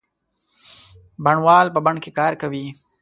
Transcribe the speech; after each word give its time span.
بڼوال 1.23 1.67
په 1.75 1.79
بڼ 1.85 1.95
کې 2.03 2.11
کار 2.19 2.33
کوي. 2.41 2.65